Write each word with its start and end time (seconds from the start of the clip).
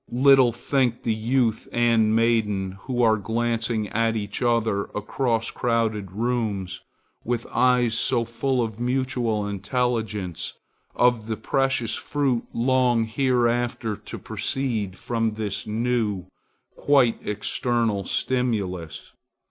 Little 0.11 0.51
think 0.51 1.03
the 1.03 1.13
youth 1.13 1.67
and 1.71 2.15
maiden 2.15 2.71
who 2.79 3.03
are 3.03 3.17
glancing 3.17 3.87
at 3.89 4.15
each 4.15 4.41
other 4.41 4.85
across 4.95 5.51
crowded 5.51 6.11
rooms 6.11 6.81
with 7.23 7.45
eyes 7.51 7.99
so 7.99 8.25
full 8.25 8.63
of 8.63 8.79
mutual 8.79 9.45
intelligence, 9.47 10.55
of 10.95 11.27
the 11.27 11.37
precious 11.37 11.93
fruit 11.93 12.47
long 12.51 13.03
hereafter 13.05 13.95
to 13.95 14.17
proceed 14.17 14.97
from 14.97 15.33
this 15.33 15.67
new, 15.67 16.25
quite 16.75 17.19
external 17.23 18.03
stimulus. 18.03 19.11